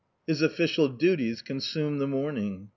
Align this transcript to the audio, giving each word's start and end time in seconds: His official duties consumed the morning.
His 0.25 0.41
official 0.41 0.87
duties 0.87 1.43
consumed 1.43 2.01
the 2.01 2.07
morning. 2.07 2.69